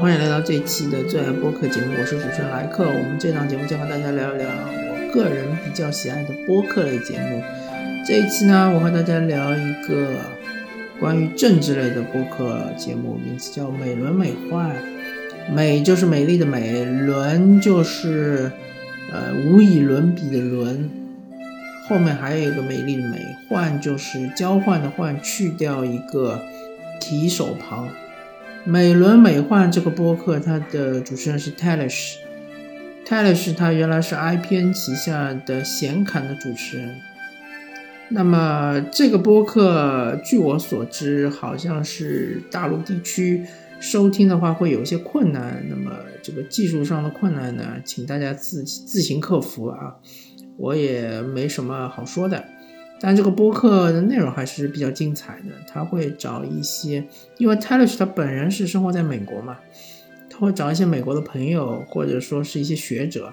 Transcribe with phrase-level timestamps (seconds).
[0.00, 2.84] 欢迎来到这一期的最爱播客节目，我是主持人莱克。
[2.84, 7.42] 我们这档节目将和大家聊一聊我个人比较喜爱的播客类节目。
[8.06, 10.08] 这一期呢，我和大家聊一个
[10.98, 14.56] 关于政治类的播客节目，名字叫《美轮美奂》。
[15.52, 18.50] 美就是美丽的美，轮就是
[19.12, 20.88] 呃无以伦比的轮，
[21.86, 23.18] 后面还有一个美丽的美，
[23.50, 26.40] 换就是交换的换，去掉一个
[26.98, 27.86] 提手旁。
[28.64, 36.94] 美轮美奂这个播客，它的主持人是 Talish，Talish 他原来是 IPN 旗下的显侃的主持人。
[38.10, 43.46] 那么这个播客，据我所知，好像是大陆地区
[43.80, 45.64] 收听的话会有一些困难。
[45.68, 49.94] 那么这个技术上的困难呢，请大家自自行克服啊，
[50.58, 52.44] 我也没什么好说的。
[53.02, 55.54] 但这个播客的内容还是比较精彩的。
[55.66, 57.02] 他会找一些，
[57.38, 59.58] 因为 Taylor 他本人是生活在美国嘛，
[60.28, 63.32] 他会找一些美国的朋友，或者说是一些学者，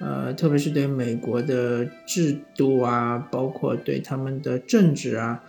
[0.00, 5.44] 呃，特别是对美国的制度啊，包括对他们的政治啊，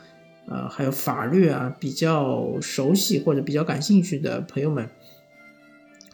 [0.48, 4.90] 呃，还有法律啊比较熟悉或者比较感兴趣的朋友们，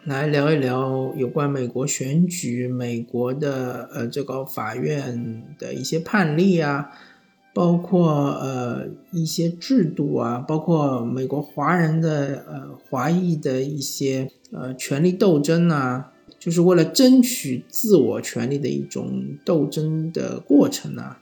[0.03, 6.91] 来聊一聊有关美国选举、美国的呃最高法院的一些判例啊。
[7.53, 21.19] 包括呃一些制度啊，包括美国华人的呃华裔的一些呃权力斗争啊，就是为了争取自我权利的一种斗争的过程啊，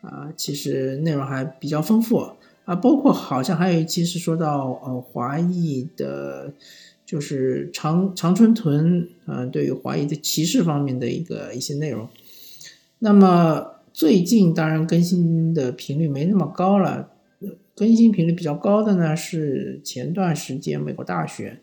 [0.00, 2.30] 啊，其实内容还比较丰富
[2.64, 6.54] 啊，包括好像还有一期是说到呃华裔的，
[7.04, 12.08] 就是常常春藤啊对于华裔的歧视方面的一个一些内容，
[12.98, 13.75] 那么。
[13.96, 17.12] 最近当然更新的频率没那么高了，
[17.74, 21.62] 更新频率比较高的呢是前段时间美国大选，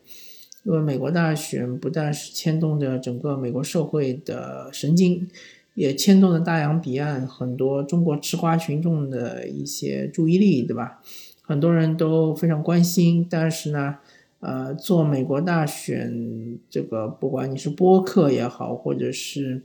[0.63, 5.29] 因为美国大选不但是牵动着整个美国社会的神经，
[5.75, 11.03] 也牵动了大洋彼岸很多中国吃瓜群众的一些注意力，对吧？
[11.43, 13.97] 很多人都非常关心，但是呢，
[14.39, 19.61] 呃，做美国大选这个，不管你是播客也好，或者是。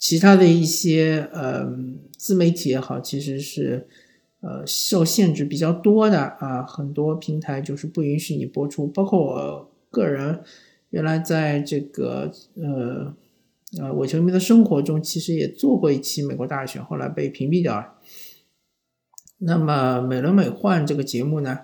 [0.00, 1.70] 其他的一些呃
[2.16, 3.86] 自媒体也好，其实是
[4.40, 8.86] 呃受限制比较多的啊，很多平台就是不允许你播出。
[8.86, 10.40] 包括我个人
[10.88, 13.14] 原来在这个呃
[13.78, 17.92] 呃伪球迷的生活中，其实也做过一期美国大选，后来被屏蔽掉了。
[19.36, 21.58] 那么美轮美奂这个节目呢，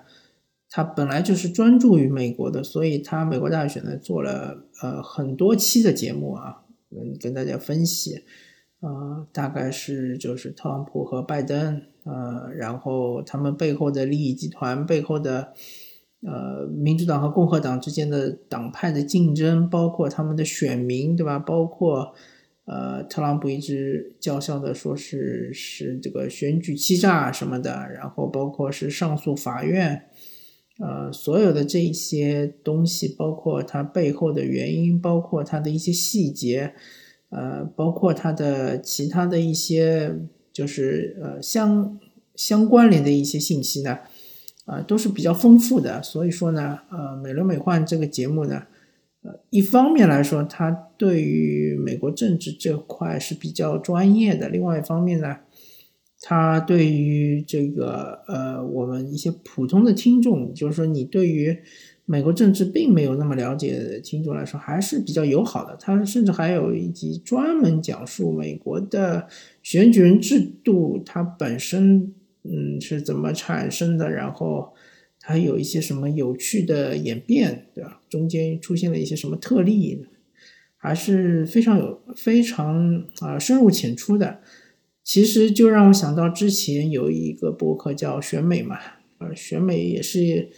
[0.69, 6.61] 它本来就是专注于美国的，所以它美国大选呢做了呃很多期的节目啊。
[6.89, 8.23] 嗯跟大家分析，
[8.79, 15.53] 啊，大概是就是特朗普和拜登，呃，然后他们背后的利益集团背后的，
[16.21, 21.37] 呃，民主党和共和党之间的党派的竞争，包括他们的选民，对吧？
[21.37, 22.13] 包括，
[22.65, 30.03] 呃，特朗普一直叫嚣的说是是这个选举欺诈什么的，然后包括是上诉法院。
[30.79, 36.73] 呃，所有的这些东西，包括它背后的原因，包括它的一些细节，
[37.29, 40.15] 呃，包括它的其他的一些，
[40.53, 41.97] 就是呃相
[42.35, 43.97] 相关联的一些信息呢，
[44.65, 46.03] 啊，都是比较丰富的。
[46.03, 48.63] 所以说呢，呃，美轮美奂这个节目呢，
[49.23, 55.37] 呃，一方面来说，它对于美国政治这块是比较专业的；，另外一方面呢。
[56.29, 61.57] 他对于这个呃，我们一些普通的听众，就是说你对于
[62.03, 65.77] 美国政治并没有那么了解的听众来说，还是比较友好的。
[65.79, 69.25] 他甚至还有一集专门讲述美国的
[69.63, 72.13] 选举人制度，它本身
[72.43, 74.73] 嗯是怎么产生的，然后
[75.21, 78.01] 它有一些什么有趣的演变，对吧？
[78.09, 80.05] 中间出现了一些什么特例，
[80.75, 84.41] 还是非常有非常啊深入浅出的。
[85.07, 88.77] 其实就让我想到之前有一个博客叫选美嘛，
[89.19, 90.49] 呃，选美也是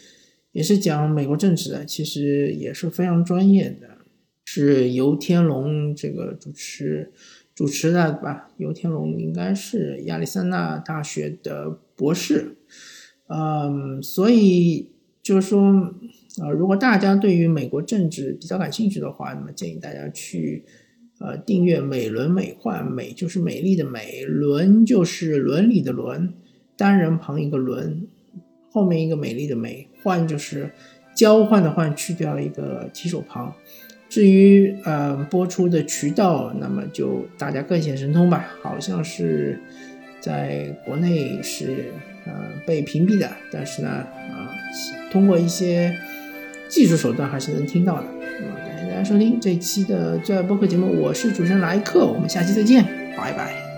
[0.54, 4.00] 也是讲美国政治的，其实也是非常专业的，
[4.44, 7.12] 是游天龙这个主持
[7.54, 8.50] 主持的吧？
[8.57, 12.57] 游天龙应该是亚利桑那大学的博士，
[13.28, 14.90] 嗯，所以
[15.22, 15.94] 就是说，
[16.42, 20.66] 呃，如果大家对于美国政治比较感兴趣的话，那么建议大家去。
[21.19, 26.33] 呃，订阅美轮美奂，美就是美丽的美，轮就是伦理的伦，
[26.77, 28.07] 单人旁一个轮，
[28.71, 30.71] 后面一个美丽的美，换就是
[31.13, 33.54] 交换的换，去掉一个提手旁。
[34.07, 38.56] 至于呃播出的渠道，那么就大家各显神通吧。
[38.62, 39.60] 好像是
[40.22, 41.92] 在国内是
[42.25, 42.33] 呃
[42.65, 44.50] 被屏蔽的，但是呢啊
[45.12, 45.95] 通过一些
[46.69, 48.19] 技术手段还是能听到的。
[49.00, 52.84] 家收听这期的最爱播客节目，我是主持人莱克，我们下期再见，
[53.16, 53.69] 拜拜。